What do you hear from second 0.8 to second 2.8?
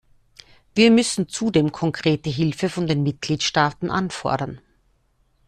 müssen zudem konkrete Hilfe